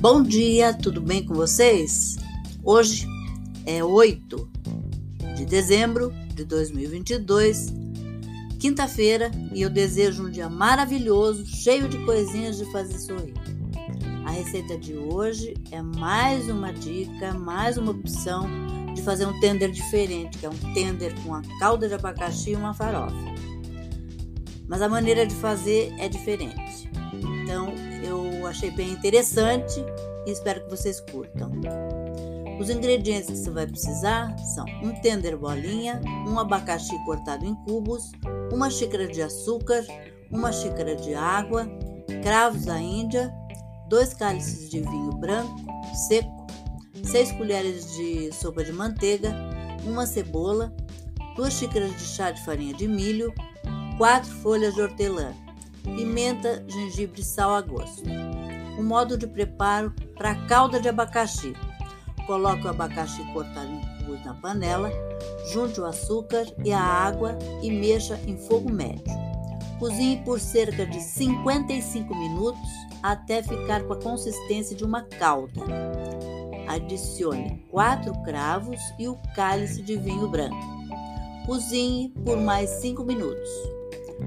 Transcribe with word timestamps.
Bom 0.00 0.22
dia, 0.22 0.72
tudo 0.72 0.98
bem 1.02 1.22
com 1.22 1.34
vocês? 1.34 2.16
Hoje 2.64 3.06
é 3.66 3.84
8 3.84 4.50
de 5.36 5.44
dezembro 5.44 6.10
de 6.34 6.42
2022, 6.42 7.66
quinta-feira, 8.58 9.30
e 9.52 9.60
eu 9.60 9.68
desejo 9.68 10.26
um 10.26 10.30
dia 10.30 10.48
maravilhoso, 10.48 11.44
cheio 11.44 11.86
de 11.86 12.02
coisinhas 12.06 12.56
de 12.56 12.64
fazer 12.72 12.98
sorrir. 12.98 13.34
A 14.24 14.30
receita 14.30 14.78
de 14.78 14.96
hoje 14.96 15.52
é 15.70 15.82
mais 15.82 16.48
uma 16.48 16.72
dica, 16.72 17.34
mais 17.34 17.76
uma 17.76 17.90
opção 17.90 18.48
de 18.94 19.02
fazer 19.02 19.26
um 19.26 19.38
tender 19.38 19.70
diferente, 19.70 20.38
que 20.38 20.46
é 20.46 20.48
um 20.48 20.72
tender 20.72 21.14
com 21.22 21.34
a 21.34 21.42
calda 21.58 21.86
de 21.86 21.92
abacaxi 21.92 22.52
e 22.52 22.56
uma 22.56 22.72
farofa 22.72 23.30
mas 24.70 24.80
a 24.80 24.88
maneira 24.88 25.26
de 25.26 25.34
fazer 25.34 25.92
é 25.98 26.08
diferente. 26.08 26.88
Então 27.12 27.74
eu 28.04 28.46
achei 28.46 28.70
bem 28.70 28.92
interessante 28.92 29.84
e 30.26 30.30
espero 30.30 30.64
que 30.64 30.70
vocês 30.70 31.00
curtam. 31.00 31.52
Os 32.58 32.68
ingredientes 32.68 33.30
que 33.30 33.36
você 33.36 33.50
vai 33.50 33.66
precisar 33.66 34.36
são 34.38 34.66
um 34.82 34.92
tender 35.00 35.36
bolinha, 35.36 36.00
um 36.26 36.38
abacaxi 36.38 36.96
cortado 37.04 37.44
em 37.44 37.54
cubos, 37.64 38.10
uma 38.52 38.70
xícara 38.70 39.06
de 39.06 39.22
açúcar, 39.22 39.84
uma 40.30 40.52
xícara 40.52 40.94
de 40.94 41.14
água, 41.14 41.66
cravos 42.22 42.66
da 42.66 42.78
Índia, 42.78 43.32
dois 43.88 44.12
cálices 44.12 44.70
de 44.70 44.80
vinho 44.80 45.12
branco 45.12 45.56
seco, 46.08 46.46
seis 47.04 47.32
colheres 47.32 47.92
de 47.96 48.32
sopa 48.32 48.62
de 48.62 48.72
manteiga, 48.72 49.34
uma 49.84 50.06
cebola, 50.06 50.72
duas 51.36 51.54
xícaras 51.54 51.90
de 51.96 52.04
chá 52.04 52.30
de 52.30 52.44
farinha 52.44 52.74
de 52.74 52.86
milho, 52.86 53.32
4 53.96 54.30
folhas 54.36 54.74
de 54.74 54.80
hortelã, 54.80 55.34
pimenta, 55.82 56.64
gengibre 56.66 57.20
e 57.20 57.24
sal 57.24 57.54
a 57.54 57.60
gosto. 57.60 58.02
O 58.78 58.82
modo 58.82 59.16
de 59.16 59.26
preparo 59.26 59.92
para 60.16 60.32
a 60.32 60.46
calda 60.46 60.80
de 60.80 60.88
abacaxi. 60.88 61.54
Coloque 62.26 62.66
o 62.66 62.70
abacaxi 62.70 63.24
cortado 63.32 63.70
em 63.70 63.80
cubos 63.98 64.24
na 64.24 64.34
panela, 64.34 64.90
junte 65.52 65.80
o 65.80 65.84
açúcar 65.84 66.46
e 66.64 66.72
a 66.72 66.80
água 66.80 67.38
e 67.62 67.70
mexa 67.70 68.20
em 68.26 68.36
fogo 68.36 68.70
médio. 68.70 69.20
Cozinhe 69.78 70.18
por 70.18 70.38
cerca 70.38 70.84
de 70.86 71.00
55 71.00 72.14
minutos 72.14 72.68
até 73.02 73.42
ficar 73.42 73.82
com 73.84 73.94
a 73.94 74.00
consistência 74.00 74.76
de 74.76 74.84
uma 74.84 75.02
calda. 75.02 75.62
Adicione 76.68 77.64
4 77.70 78.12
cravos 78.22 78.78
e 78.98 79.08
o 79.08 79.16
cálice 79.34 79.82
de 79.82 79.96
vinho 79.96 80.28
branco. 80.28 80.56
Cozinhe 81.46 82.10
por 82.24 82.36
mais 82.36 82.68
5 82.70 83.02
minutos. 83.02 83.50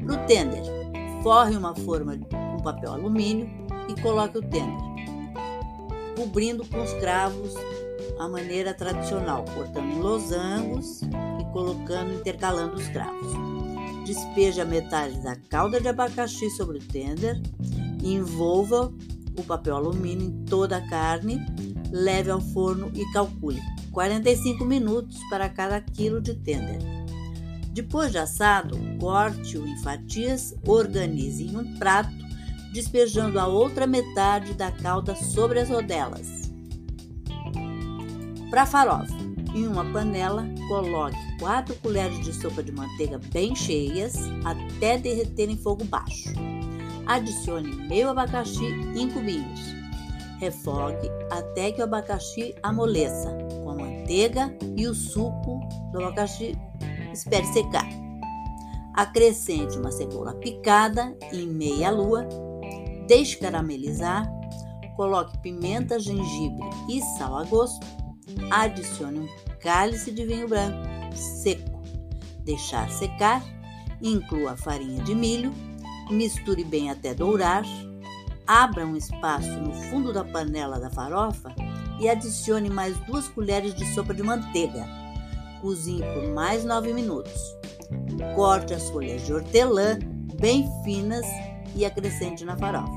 No 0.00 0.16
tender, 0.26 0.62
forre 1.22 1.56
uma 1.56 1.74
forma 1.76 2.18
com 2.18 2.62
papel 2.62 2.92
alumínio 2.92 3.63
e 3.88 4.00
coloque 4.00 4.38
o 4.38 4.42
tender, 4.42 4.78
cobrindo 6.16 6.64
com 6.66 6.82
os 6.82 6.92
cravos 6.94 7.54
a 8.18 8.28
maneira 8.28 8.72
tradicional, 8.72 9.44
cortando 9.54 9.92
em 9.92 10.00
losangos 10.00 11.02
e 11.02 11.52
colocando, 11.52 12.14
intercalando 12.14 12.76
os 12.76 12.88
cravos. 12.88 13.32
Despeje 14.04 14.64
metade 14.64 15.18
da 15.22 15.34
calda 15.36 15.80
de 15.80 15.88
abacaxi 15.88 16.50
sobre 16.50 16.78
o 16.78 16.82
tender 16.82 17.40
envolva 18.04 18.92
o 19.36 19.42
papel 19.42 19.76
alumínio 19.76 20.26
em 20.26 20.44
toda 20.44 20.76
a 20.76 20.88
carne, 20.88 21.40
leve 21.90 22.30
ao 22.30 22.40
forno 22.40 22.90
e 22.94 23.04
calcule 23.12 23.60
45 23.92 24.64
minutos 24.64 25.18
para 25.30 25.48
cada 25.48 25.80
quilo 25.80 26.20
de 26.20 26.34
tender. 26.34 26.78
Depois 27.72 28.12
de 28.12 28.18
assado, 28.18 28.78
corte-o 29.00 29.66
em 29.66 29.76
fatias, 29.78 30.54
organize 30.66 31.44
em 31.44 31.56
um 31.56 31.76
prato, 31.76 32.12
despejando 32.74 33.38
a 33.38 33.46
outra 33.46 33.86
metade 33.86 34.52
da 34.52 34.72
calda 34.72 35.14
sobre 35.14 35.60
as 35.60 35.70
rodelas. 35.70 36.50
Para 38.50 38.66
farofa, 38.66 39.14
em 39.54 39.68
uma 39.68 39.84
panela, 39.92 40.44
coloque 40.66 41.16
4 41.38 41.72
colheres 41.76 42.18
de 42.24 42.32
sopa 42.32 42.64
de 42.64 42.72
manteiga 42.72 43.20
bem 43.32 43.54
cheias 43.54 44.16
até 44.44 44.98
derreter 44.98 45.48
em 45.48 45.56
fogo 45.56 45.84
baixo. 45.84 46.32
Adicione 47.06 47.76
meio 47.88 48.10
abacaxi 48.10 48.66
em 48.96 49.08
cubinhos. 49.08 49.60
Refogue 50.40 51.08
até 51.30 51.70
que 51.70 51.80
o 51.80 51.84
abacaxi 51.84 52.56
amoleça 52.60 53.30
com 53.62 53.70
a 53.70 53.74
manteiga 53.76 54.52
e 54.76 54.88
o 54.88 54.94
suco 54.94 55.60
do 55.92 56.00
abacaxi 56.00 56.58
espere 57.12 57.46
secar. 57.46 57.88
Acrescente 58.94 59.78
uma 59.78 59.92
cebola 59.92 60.34
picada 60.34 61.16
em 61.32 61.46
meia 61.46 61.90
lua, 61.90 62.26
deixe 63.06 63.36
caramelizar, 63.36 64.28
coloque 64.96 65.38
pimenta, 65.38 65.98
gengibre 65.98 66.64
e 66.88 67.00
sal 67.16 67.36
a 67.36 67.44
gosto, 67.44 67.86
adicione 68.50 69.20
um 69.20 69.28
cálice 69.60 70.10
de 70.12 70.24
vinho 70.24 70.48
branco 70.48 70.78
seco, 71.14 71.82
deixar 72.44 72.90
secar, 72.90 73.42
inclua 74.02 74.52
a 74.52 74.56
farinha 74.56 75.02
de 75.02 75.14
milho, 75.14 75.52
misture 76.10 76.64
bem 76.64 76.90
até 76.90 77.14
dourar, 77.14 77.64
abra 78.46 78.86
um 78.86 78.96
espaço 78.96 79.50
no 79.60 79.72
fundo 79.72 80.12
da 80.12 80.24
panela 80.24 80.78
da 80.78 80.90
farofa 80.90 81.54
e 82.00 82.08
adicione 82.08 82.68
mais 82.68 82.96
duas 83.06 83.28
colheres 83.28 83.74
de 83.74 83.86
sopa 83.94 84.12
de 84.12 84.22
manteiga 84.22 84.84
Cozinhe 85.64 86.02
por 86.12 86.28
mais 86.34 86.62
9 86.62 86.92
minutos. 86.92 87.56
Corte 88.34 88.74
as 88.74 88.90
folhas 88.90 89.24
de 89.24 89.32
hortelã 89.32 89.98
bem 90.38 90.68
finas 90.84 91.24
e 91.74 91.84
acrescente 91.84 92.44
na 92.44 92.56
farofa. 92.56 92.92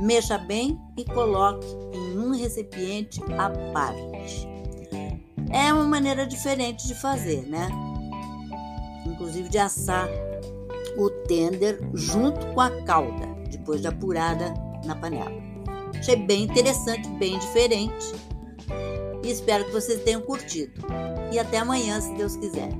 Mexa 0.00 0.38
bem 0.38 0.80
e 0.96 1.04
coloque 1.04 1.66
em 1.92 2.18
um 2.18 2.30
recipiente 2.30 3.20
à 3.38 3.50
parte. 3.72 4.48
É 5.50 5.72
uma 5.72 5.84
maneira 5.84 6.26
diferente 6.26 6.86
de 6.86 6.94
fazer, 6.94 7.42
né? 7.46 7.68
Inclusive 9.06 9.48
de 9.48 9.58
assar 9.58 10.08
o 10.96 11.10
tender 11.26 11.78
junto 11.94 12.46
com 12.48 12.60
a 12.60 12.70
calda, 12.82 13.26
depois 13.50 13.80
de 13.80 13.88
apurada 13.88 14.54
na 14.84 14.94
panela. 14.96 15.32
Achei 15.98 16.16
bem 16.16 16.44
interessante, 16.44 17.08
bem 17.10 17.38
diferente 17.38 18.12
e 19.24 19.30
espero 19.30 19.64
que 19.64 19.72
vocês 19.72 20.02
tenham 20.02 20.20
curtido. 20.22 20.72
E 21.32 21.38
até 21.38 21.58
amanhã, 21.58 22.00
se 22.00 22.12
Deus 22.14 22.36
quiser. 22.36 22.72